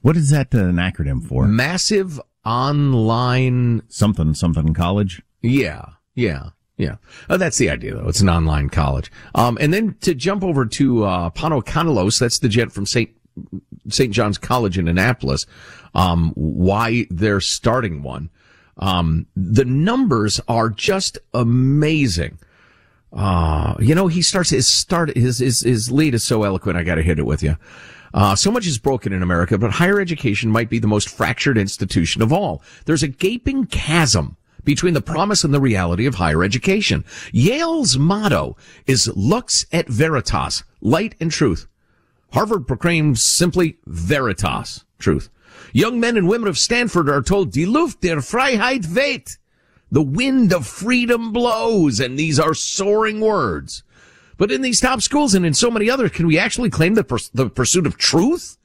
[0.00, 1.46] What is that uh, an acronym for?
[1.46, 5.22] Massive online Something something college.
[5.42, 5.84] Yeah,
[6.14, 6.96] yeah, yeah.
[7.28, 8.08] Oh, that's the idea, though.
[8.08, 9.12] It's an online college.
[9.34, 13.10] Um, and then to jump over to uh, Pano Kanelos, that's the jet from St.
[13.88, 14.12] St.
[14.12, 15.46] John's College in Annapolis.
[15.94, 18.30] Um, why they're starting one.
[18.78, 22.38] Um, the numbers are just amazing.
[23.12, 26.76] Uh, you know, he starts his start, his, his, his lead is so eloquent.
[26.76, 27.56] I got to hit it with you.
[28.12, 31.56] Uh, so much is broken in America, but higher education might be the most fractured
[31.56, 32.62] institution of all.
[32.84, 37.04] There's a gaping chasm between the promise and the reality of higher education.
[37.32, 41.66] Yale's motto is lux et veritas, light and truth.
[42.32, 45.30] Harvard proclaims simply veritas, truth.
[45.72, 49.38] Young men and women of Stanford are told, die Luft der Freiheit weht.
[49.90, 53.82] The wind of freedom blows, and these are soaring words.
[54.36, 57.04] But in these top schools and in so many others, can we actually claim the,
[57.04, 58.56] pers- the pursuit of truth?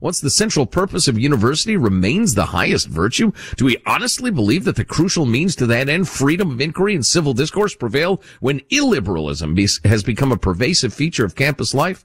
[0.00, 4.76] Once the central purpose of university remains the highest virtue, do we honestly believe that
[4.76, 9.54] the crucial means to that end, freedom of inquiry and civil discourse, prevail when illiberalism
[9.54, 12.04] be- has become a pervasive feature of campus life?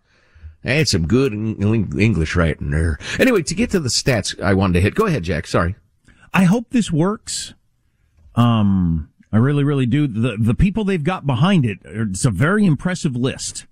[0.63, 2.97] That's some good English right in there.
[3.19, 5.45] Anyway, to get to the stats I wanted to hit, go ahead, Jack.
[5.45, 5.75] Sorry.
[6.33, 7.53] I hope this works.
[8.39, 10.07] Um, I really, really do.
[10.07, 13.65] The the people they've got behind it, it's a very impressive list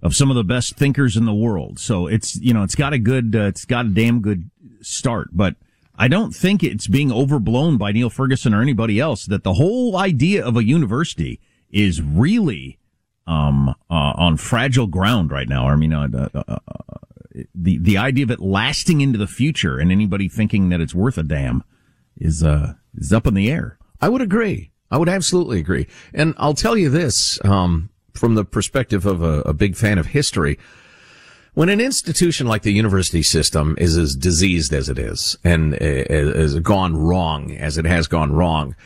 [0.00, 1.78] of some of the best thinkers in the world.
[1.80, 5.30] So it's you know it's got a good, uh, it's got a damn good start.
[5.32, 5.56] But
[5.96, 9.96] I don't think it's being overblown by Niall Ferguson or anybody else that the whole
[9.96, 12.78] idea of a university is really
[13.26, 15.68] um uh, on fragile ground right now.
[15.68, 16.58] I mean, uh, uh, uh,
[17.52, 21.18] the the idea of it lasting into the future and anybody thinking that it's worth
[21.18, 21.64] a damn
[22.16, 23.77] is uh is up in the air.
[24.00, 24.70] I would agree.
[24.90, 25.86] I would absolutely agree.
[26.14, 30.06] And I'll tell you this, um, from the perspective of a, a big fan of
[30.06, 30.58] history.
[31.54, 35.78] When an institution like the university system is as diseased as it is and uh,
[35.78, 38.76] has gone wrong as it has gone wrong,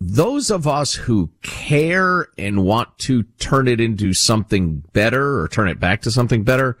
[0.00, 5.68] those of us who care and want to turn it into something better or turn
[5.68, 6.76] it back to something better,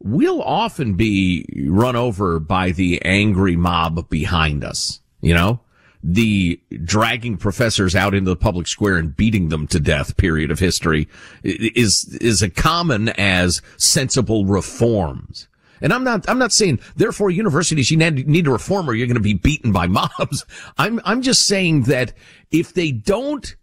[0.00, 5.60] we'll often be run over by the angry mob behind us, you know?
[6.08, 10.60] The dragging professors out into the public square and beating them to death period of
[10.60, 11.08] history
[11.42, 15.48] is, is as common as sensible reforms.
[15.80, 19.16] And I'm not, I'm not saying, therefore universities, you need to reform or you're going
[19.16, 20.44] to be beaten by mobs.
[20.78, 22.12] I'm, I'm just saying that
[22.52, 23.56] if they don't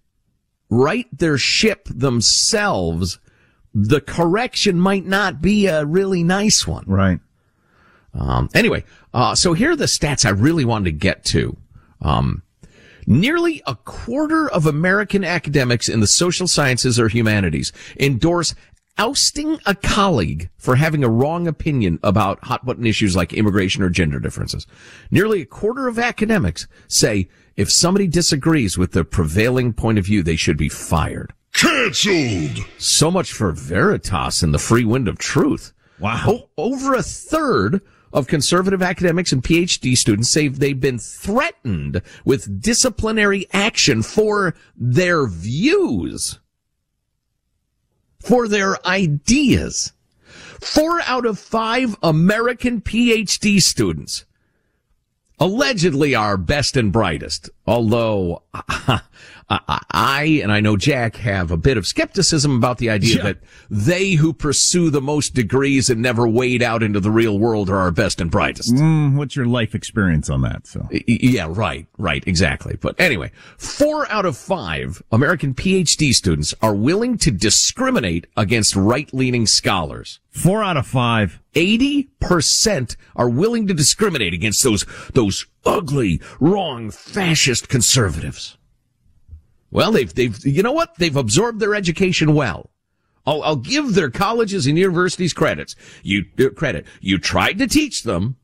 [0.69, 3.19] right their ship themselves,
[3.73, 6.83] the correction might not be a really nice one.
[6.87, 7.19] Right.
[8.13, 11.57] Um, anyway, uh, so here are the stats I really wanted to get to.
[12.03, 12.43] Um,
[13.07, 18.55] nearly a quarter of American academics in the social sciences or humanities endorse
[18.97, 23.89] ousting a colleague for having a wrong opinion about hot button issues like immigration or
[23.89, 24.67] gender differences.
[25.09, 30.23] Nearly a quarter of academics say if somebody disagrees with the prevailing point of view,
[30.23, 31.33] they should be fired.
[31.53, 32.59] Cancelled.
[32.77, 35.73] So much for Veritas and the free wind of truth.
[35.99, 36.23] Wow.
[36.27, 37.81] O- over a third
[38.13, 45.27] of conservative academics and PhD students say they've been threatened with disciplinary action for their
[45.27, 46.39] views,
[48.19, 49.91] for their ideas.
[50.61, 54.23] Four out of five American PhD students
[55.39, 57.49] allegedly our best and brightest.
[57.67, 58.43] Although
[59.49, 63.23] I and I know Jack have a bit of skepticism about the idea Yeah.
[63.23, 63.37] that
[63.69, 67.77] they who pursue the most degrees and never wade out into the real world are
[67.77, 68.73] our best and brightest.
[68.73, 70.65] Mm, what's your life experience on that?
[70.67, 72.77] So Yeah, right, right, exactly.
[72.79, 79.45] But anyway, four out of five American PhD students are willing to discriminate against right-leaning
[79.47, 80.19] scholars.
[80.31, 81.39] four out of five.
[81.53, 88.57] 80% are willing to discriminate against those, those ugly, wrong, fascist conservatives.
[89.73, 90.95] Well, they've, they've, you know what?
[90.99, 92.69] They've absorbed their education well.
[93.25, 95.75] I'll, I'll give their colleges and universities credits.
[96.03, 96.85] You, uh, credit.
[97.01, 98.35] You tried to teach them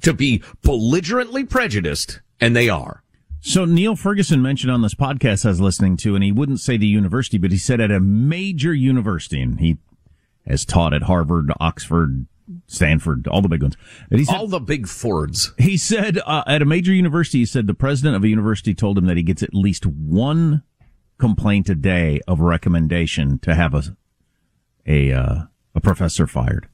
[0.00, 3.02] to be belligerently prejudiced, and they are.
[3.40, 6.78] So Niall Ferguson mentioned on this podcast I was listening to, and he wouldn't say
[6.78, 9.76] the university, but he said at a major university, and he
[10.46, 12.26] has taught at Harvard, Oxford,
[12.66, 13.76] Stanford, all the big ones.
[14.10, 15.52] And he said, All the big Fords.
[15.58, 18.96] he said uh, at a major university, he said the president of a university told
[18.96, 20.62] him that he gets at least one
[21.20, 23.82] complaint a day of recommendation to have a
[24.86, 25.42] a uh,
[25.74, 26.66] a professor fired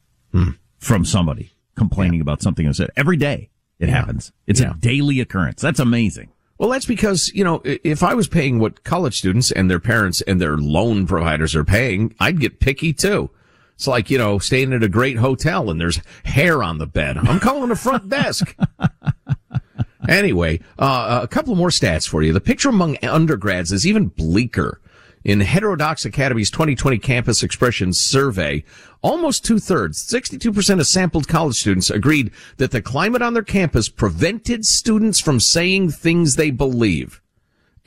[0.78, 2.66] from somebody complaining about something.
[2.68, 4.32] I said every day it happens.
[4.46, 4.70] It's Yeah.
[4.70, 5.60] a daily occurrence.
[5.60, 6.28] That's amazing.
[6.58, 10.22] Well, that's because, you know, if I was paying what college students and their parents
[10.22, 13.28] and their loan providers are paying, I'd get picky too.
[13.74, 17.18] It's like, you know, staying at a great hotel and there's hair on the bed.
[17.18, 18.56] I'm calling the front desk.
[20.08, 22.32] Anyway, uh, a couple more stats for you.
[22.32, 24.80] The picture among undergrads is even bleaker.
[25.24, 28.62] In Heterodox Academy's 2020 Campus Expression Survey,
[29.02, 33.88] almost two thirds, 62% of sampled college students agreed that the climate on their campus
[33.88, 37.20] prevented students from saying things they believe.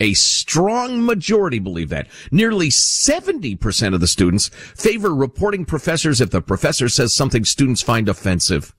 [0.02, 2.08] A strong majority believe that.
[2.32, 8.10] Nearly 70% of the students favor reporting professors if the professor says something students find
[8.10, 8.76] offensive.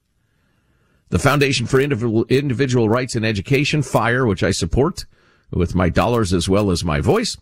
[1.11, 5.07] The Foundation for Individual, Rights in Education, FIRE, which I support
[5.51, 7.37] with my dollars as well as my voice,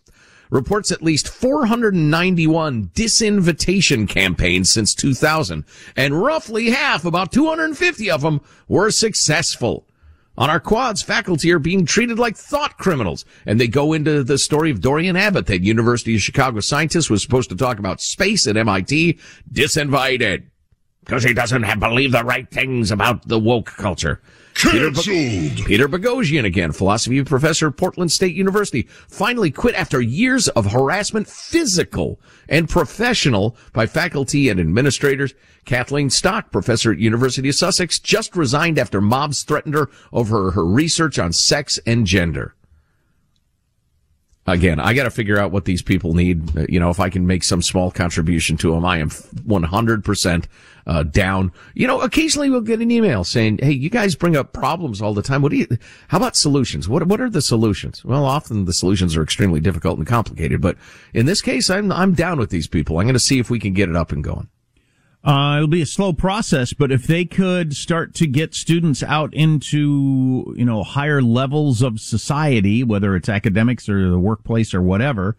[0.49, 5.63] reports at least 491 disinvitation campaigns since 2000,
[5.95, 9.85] and roughly half, about 250 of them, were successful.
[10.35, 13.23] On our quads, faculty are being treated like thought criminals.
[13.45, 17.21] And they go into the story of Dorian Abbott, that University of Chicago scientist was
[17.21, 19.19] supposed to talk about space at MIT,
[19.51, 20.45] disinvited.
[21.09, 24.21] Because he doesn't have, believe the right things about the woke culture.
[24.53, 25.65] Peter, Bo- Cancelled.
[25.65, 31.27] Peter Boghossian again, philosophy professor at Portland State University, finally quit after years of harassment,
[31.27, 35.33] physical and professional, by faculty and administrators.
[35.65, 40.65] Kathleen Stock, professor at University of Sussex, just resigned after mobs threatened her over her
[40.65, 42.53] research on sex and gender.
[44.53, 46.57] Again, I got to figure out what these people need.
[46.57, 50.45] Uh, You know, if I can make some small contribution to them, I am 100%
[50.87, 51.51] uh, down.
[51.75, 55.13] You know, occasionally we'll get an email saying, "Hey, you guys bring up problems all
[55.13, 55.41] the time.
[55.41, 55.67] What do you?
[56.07, 56.89] How about solutions?
[56.89, 60.77] What What are the solutions?" Well, often the solutions are extremely difficult and complicated, but
[61.13, 62.97] in this case, I'm I'm down with these people.
[62.97, 64.47] I'm going to see if we can get it up and going.
[65.21, 69.33] Uh, it'll be a slow process, but if they could start to get students out
[69.33, 75.35] into, you know, higher levels of society, whether it's academics or the workplace or whatever,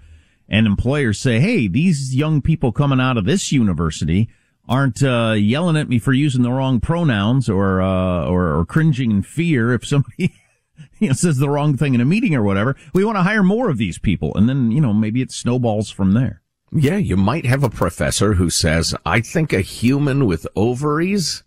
[0.51, 4.29] and employers say, hey, these young people coming out of this university
[4.69, 9.11] aren't, uh, yelling at me for using the wrong pronouns or, uh, or, or cringing
[9.11, 10.35] in fear if somebody,
[10.99, 12.77] you know, says the wrong thing in a meeting or whatever.
[12.93, 14.37] We want to hire more of these people.
[14.37, 16.43] And then, you know, maybe it snowballs from there.
[16.73, 21.43] Yeah, you might have a professor who says, I think a human with ovaries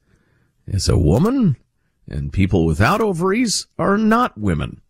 [0.67, 1.55] is a woman
[2.09, 4.81] and people without ovaries are not women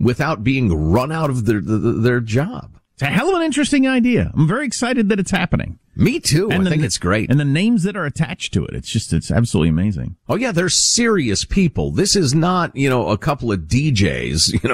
[0.00, 2.78] without being run out of their, their, their job.
[2.94, 4.32] It's a hell of an interesting idea.
[4.34, 5.78] I'm very excited that it's happening.
[5.98, 6.50] Me too.
[6.50, 7.28] I the- think it's great.
[7.28, 8.74] And the names that are attached to it.
[8.74, 10.16] It's just, it's absolutely amazing.
[10.28, 11.90] Oh yeah, they're serious people.
[11.90, 14.68] This is not, you know, a couple of DJs, you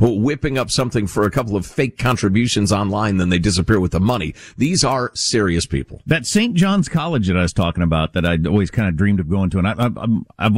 [0.00, 3.92] know, whipping up something for a couple of fake contributions online, then they disappear with
[3.92, 4.34] the money.
[4.56, 6.02] These are serious people.
[6.06, 6.54] That St.
[6.54, 9.50] John's College that I was talking about that I'd always kind of dreamed of going
[9.50, 10.56] to, and I, I, I'm, I've,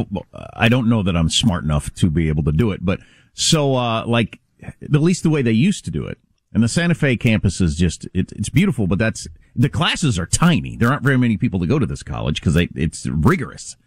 [0.53, 3.01] I don't know that I'm smart enough to be able to do it, but
[3.33, 6.17] so, uh, like, at least the way they used to do it.
[6.53, 10.25] And the Santa Fe campus is just, it, it's beautiful, but that's, the classes are
[10.25, 10.75] tiny.
[10.75, 13.77] There aren't very many people to go to this college because it's rigorous.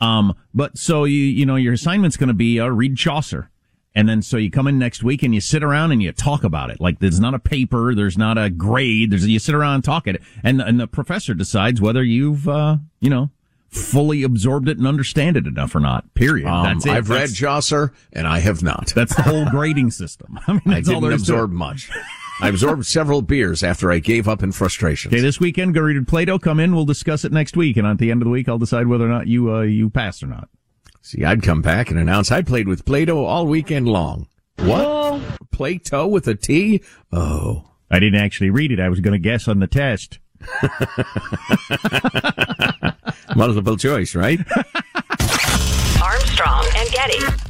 [0.00, 3.50] Um, but so you, you know, your assignment's going to be, uh, read Chaucer.
[3.94, 6.44] And then so you come in next week and you sit around and you talk
[6.44, 6.80] about it.
[6.80, 10.06] Like there's not a paper, there's not a grade, there's you sit around and talk
[10.06, 13.30] it, and and the professor decides whether you've uh, you know
[13.70, 16.12] fully absorbed it and understand it enough or not.
[16.14, 16.48] Period.
[16.48, 16.92] Um, that's it.
[16.92, 18.88] I've read That's- Chaucer and I have not.
[18.94, 20.38] That's the whole grading system.
[20.46, 21.90] I mean, I that's all didn't there is absorb much.
[22.42, 25.12] I absorbed several beers after I gave up in frustration.
[25.12, 26.38] Okay, this weekend, go read Plato.
[26.38, 26.74] Come in.
[26.74, 29.04] We'll discuss it next week, and at the end of the week, I'll decide whether
[29.04, 30.48] or not you uh, you passed or not.
[31.02, 34.26] See, I'd come back and announce I played with Plato all weekend long.
[34.56, 35.20] What?
[35.50, 36.82] Plato with a T?
[37.12, 37.66] Oh.
[37.90, 38.80] I didn't actually read it.
[38.80, 40.18] I was going to guess on the test.
[43.36, 44.40] Multiple choice, right?
[46.02, 47.49] Armstrong and Getty.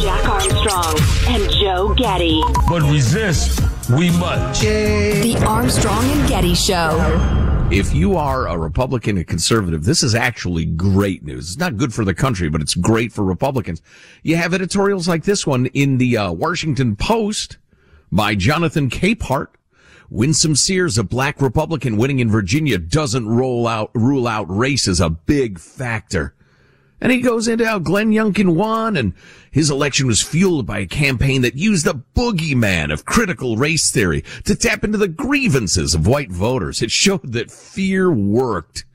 [0.00, 0.96] Jack Armstrong
[1.28, 2.42] and Joe Getty.
[2.68, 4.60] But resist, we must.
[4.60, 6.98] The Armstrong and Getty Show.
[7.70, 11.48] If you are a Republican and conservative, this is actually great news.
[11.48, 13.82] It's not good for the country, but it's great for Republicans.
[14.22, 17.58] You have editorials like this one in the uh, Washington Post
[18.12, 19.48] by Jonathan Capehart.
[20.10, 25.00] Winsome Sears, a black Republican winning in Virginia, doesn't roll out, rule out race as
[25.00, 26.34] a big factor.
[27.04, 29.12] And he goes into how Glenn Youngkin won and
[29.50, 34.24] his election was fueled by a campaign that used the boogeyman of critical race theory
[34.44, 36.80] to tap into the grievances of white voters.
[36.80, 38.86] It showed that fear worked.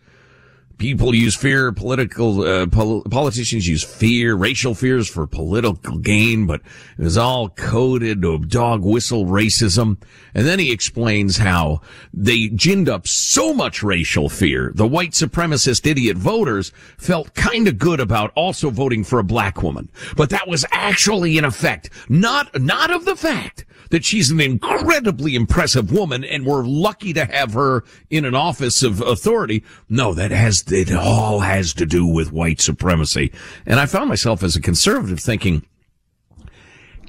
[0.80, 6.62] People use fear, political, uh, pol- politicians use fear, racial fears for political gain, but
[6.98, 9.98] it was all coded dog whistle racism.
[10.34, 11.82] And then he explains how
[12.14, 14.72] they ginned up so much racial fear.
[14.74, 19.62] The white supremacist idiot voters felt kind of good about also voting for a black
[19.62, 19.90] woman.
[20.16, 25.36] But that was actually in effect, not, not of the fact that she's an incredibly
[25.36, 29.64] impressive woman and we're lucky to have her in an office of authority.
[29.90, 33.32] No, that has, it all has to do with white supremacy.
[33.66, 35.66] And I found myself as a conservative thinking,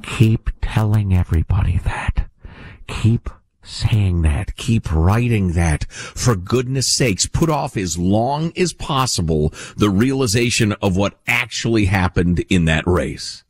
[0.03, 2.29] keep telling everybody that.
[2.87, 3.31] Keep
[3.63, 4.57] saying that.
[4.57, 5.91] Keep writing that.
[5.91, 12.41] For goodness sakes, put off as long as possible the realization of what actually happened
[12.49, 13.45] in that race.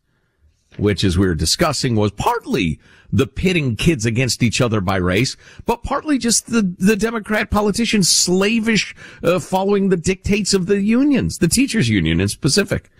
[0.76, 2.78] Which, as we were discussing, was partly
[3.12, 8.08] the pitting kids against each other by race, but partly just the, the Democrat politicians
[8.08, 12.90] slavish, uh, following the dictates of the unions, the teachers union in specific.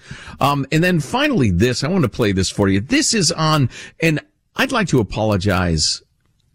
[0.41, 2.81] Um, and then finally this, I want to play this for you.
[2.81, 4.21] This is on, and
[4.57, 6.03] I'd like to apologize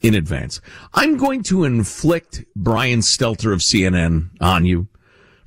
[0.02, 0.62] in advance.
[0.94, 4.88] I'm going to inflict Brian Stelter of CNN on you.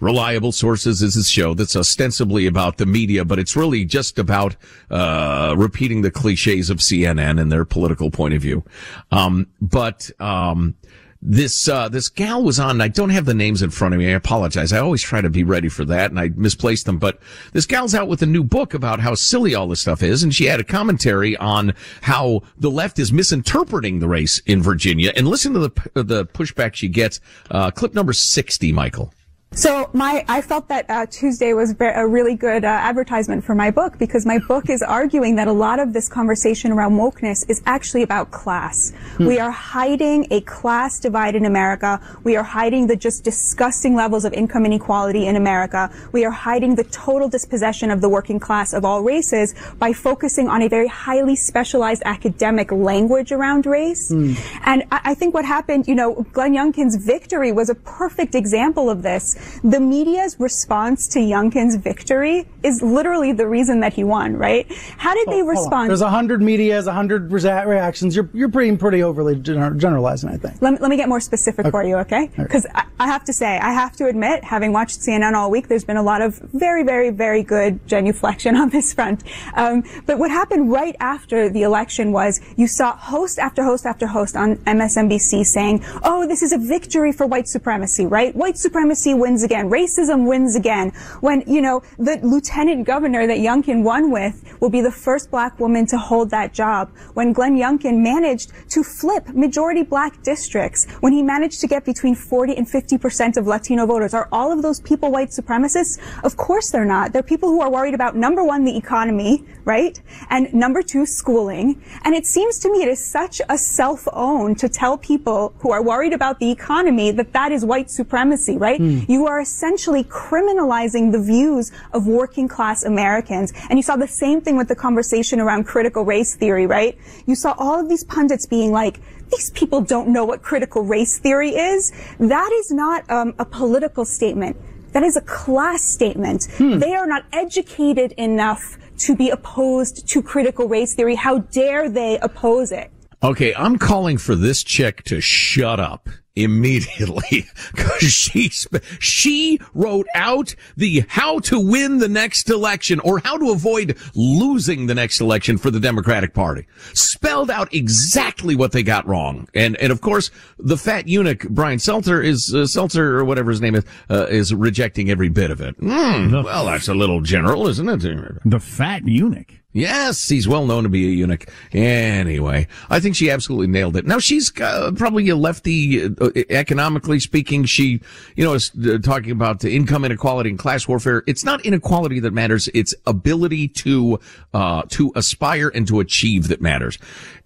[0.00, 4.54] Reliable Sources is a show that's ostensibly about the media, but it's really just about
[4.90, 8.62] uh, repeating the cliches of CNN and their political point of view.
[9.10, 10.76] Um, but um,
[11.20, 12.80] this uh, this gal was on.
[12.80, 14.06] I don't have the names in front of me.
[14.06, 14.72] I apologize.
[14.72, 16.98] I always try to be ready for that, and I misplaced them.
[16.98, 17.18] But
[17.52, 20.32] this gal's out with a new book about how silly all this stuff is, and
[20.32, 25.12] she had a commentary on how the left is misinterpreting the race in Virginia.
[25.16, 27.20] And listen to the the pushback she gets.
[27.50, 29.12] Uh, clip number sixty, Michael.
[29.52, 33.72] So my, I felt that uh, Tuesday was a really good uh, advertisement for my
[33.72, 37.60] book because my book is arguing that a lot of this conversation around wokeness is
[37.66, 38.92] actually about class.
[39.16, 39.26] Hmm.
[39.26, 42.00] We are hiding a class divide in America.
[42.22, 45.90] We are hiding the just disgusting levels of income inequality in America.
[46.12, 50.48] We are hiding the total dispossession of the working class of all races by focusing
[50.48, 54.10] on a very highly specialized academic language around race.
[54.10, 54.34] Hmm.
[54.64, 58.90] And I, I think what happened, you know, Glenn Youngkin's victory was a perfect example
[58.90, 64.36] of this the media's response to Youngkin's victory is literally the reason that he won,
[64.36, 64.70] right?
[64.96, 65.90] How did they respond?
[65.90, 68.14] There's a hundred medias, a hundred reactions.
[68.14, 70.60] You're you're being pretty overly generalizing, I think.
[70.60, 71.70] Let me, let me get more specific okay.
[71.70, 72.30] for you, okay?
[72.36, 75.68] Because I, I have to say, I have to admit, having watched CNN all week,
[75.68, 79.24] there's been a lot of very, very, very good genuflection on this front.
[79.54, 84.06] Um, but what happened right after the election was you saw host after host after
[84.06, 88.34] host on MSNBC saying, "Oh, this is a victory for white supremacy, right?
[88.34, 89.68] White supremacy wins." Wins again.
[89.68, 90.90] Racism wins again.
[91.20, 95.60] When, you know, the lieutenant governor that Youngkin won with will be the first black
[95.60, 96.90] woman to hold that job.
[97.12, 102.14] When Glenn Youngkin managed to flip majority black districts, when he managed to get between
[102.14, 105.98] 40 and 50% of Latino voters, are all of those people white supremacists?
[106.24, 107.12] Of course they're not.
[107.12, 110.00] They're people who are worried about number one, the economy, right?
[110.30, 111.82] And number two, schooling.
[112.04, 115.82] And it seems to me it is such a self-own to tell people who are
[115.82, 118.80] worried about the economy that that is white supremacy, right?
[118.80, 119.06] Mm.
[119.06, 123.52] You are essentially criminalizing the views of working class Americans.
[123.70, 126.98] And you saw the same thing with the conversation around critical race theory, right?
[127.26, 129.00] You saw all of these pundits being like,
[129.30, 131.92] these people don't know what critical race theory is.
[132.18, 134.56] That is not um, a political statement.
[134.92, 136.46] That is a class statement.
[136.56, 136.78] Hmm.
[136.78, 141.14] They are not educated enough to be opposed to critical race theory.
[141.14, 142.90] How dare they oppose it?
[143.22, 146.08] Okay, I'm calling for this chick to shut up
[146.42, 148.50] immediately because she
[148.98, 154.86] she wrote out the how to win the next election or how to avoid losing
[154.86, 156.66] the next election for the Democratic Party.
[156.94, 161.78] Spelled out exactly what they got wrong, and and of course the fat eunuch Brian
[161.78, 165.60] Seltzer is uh, Seltzer or whatever his name is uh, is rejecting every bit of
[165.60, 165.78] it.
[165.80, 167.98] Mm, well, that's a little general, isn't it?
[168.44, 169.57] The fat eunuch.
[169.74, 171.46] Yes, he's well known to be a eunuch.
[171.72, 174.06] Anyway, I think she absolutely nailed it.
[174.06, 177.66] Now she's uh, probably a lefty, uh, economically speaking.
[177.66, 178.00] She,
[178.34, 181.22] you know, is uh, talking about income inequality and class warfare.
[181.26, 182.70] It's not inequality that matters.
[182.72, 184.18] It's ability to,
[184.54, 186.98] uh, to aspire and to achieve that matters.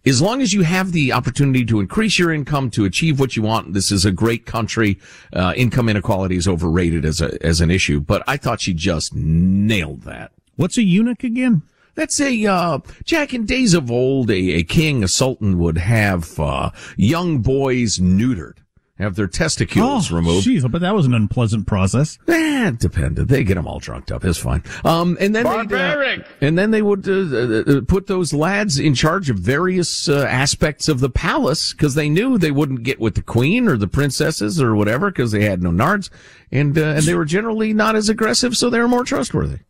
[0.06, 3.42] As long as you have the opportunity to increase your income to achieve what you
[3.42, 5.00] want, this is a great country.
[5.32, 9.12] Uh, income inequality is overrated as a, as an issue, but I thought she just
[9.12, 10.30] nailed that.
[10.54, 11.62] What's a eunuch again?
[11.94, 16.38] That's a, uh, Jack in days of old, a, a king, a sultan would have,
[16.40, 18.58] uh, young boys neutered.
[18.98, 20.46] Have their testicles oh, removed.
[20.46, 22.18] Jeez, but that was an unpleasant process.
[22.28, 23.26] Eh, it depended.
[23.26, 24.24] They get them all drunked up.
[24.24, 24.62] It's fine.
[24.84, 26.20] Um, and then Barbaric.
[26.20, 30.26] Uh, and then they would uh, uh, put those lads in charge of various uh,
[30.30, 33.88] aspects of the palace because they knew they wouldn't get with the queen or the
[33.88, 36.08] princesses or whatever because they had no nards,
[36.52, 39.60] and uh, and they were generally not as aggressive, so they were more trustworthy.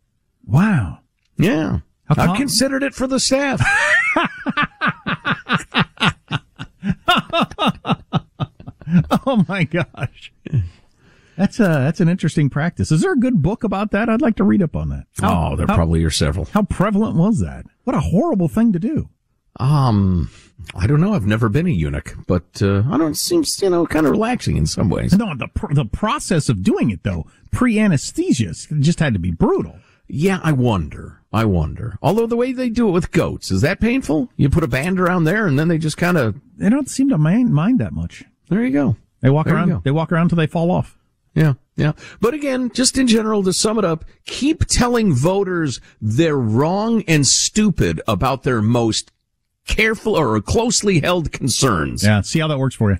[0.45, 0.99] Wow.
[1.37, 1.79] Yeah.
[2.17, 3.61] I've considered it for the staff.
[9.25, 10.31] oh my gosh.
[11.37, 12.91] That's a that's an interesting practice.
[12.91, 14.09] Is there a good book about that?
[14.09, 15.05] I'd like to read up on that.
[15.19, 16.45] How, oh, there how, probably are several.
[16.45, 17.65] How prevalent was that?
[17.85, 19.09] What a horrible thing to do.
[19.59, 20.29] Um,
[20.75, 21.13] I don't know.
[21.13, 23.11] I've never been a eunuch, but uh, I don't.
[23.11, 25.17] It seems you know kind of relaxing in some ways.
[25.17, 29.79] No, the the process of doing it though, pre anesthesia, just had to be brutal.
[30.15, 31.21] Yeah, I wonder.
[31.33, 31.97] I wonder.
[31.99, 34.29] Although the way they do it with goats, is that painful?
[34.37, 36.39] You put a band around there and then they just kind of.
[36.55, 38.23] They don't seem to mind, mind that much.
[38.47, 38.95] There you go.
[39.21, 39.83] They walk there around.
[39.83, 40.95] They walk around until they fall off.
[41.33, 41.53] Yeah.
[41.75, 41.93] Yeah.
[42.21, 47.25] But again, just in general, to sum it up, keep telling voters they're wrong and
[47.25, 49.11] stupid about their most
[49.65, 52.03] careful or closely held concerns.
[52.03, 52.99] Yeah, see how that works for you.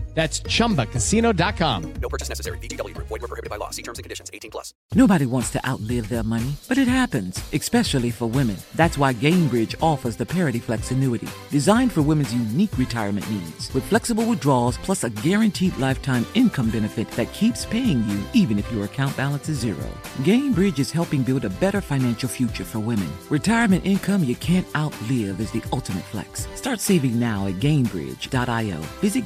[0.13, 1.93] That's chumbacasino.com.
[2.01, 2.57] No purchase necessary.
[2.59, 3.07] VGW Group.
[3.07, 3.69] Void were prohibited by law.
[3.69, 4.29] See terms and conditions.
[4.33, 4.73] 18 plus.
[4.93, 8.57] Nobody wants to outlive their money, but it happens, especially for women.
[8.75, 13.85] That's why Gainbridge offers the Parity Flex annuity, designed for women's unique retirement needs, with
[13.85, 18.85] flexible withdrawals plus a guaranteed lifetime income benefit that keeps paying you even if your
[18.85, 19.87] account balance is zero.
[20.23, 23.09] Gainbridge is helping build a better financial future for women.
[23.29, 26.47] Retirement income you can't outlive is the ultimate flex.
[26.55, 28.77] Start saving now at Gainbridge.io.
[28.99, 29.25] Visit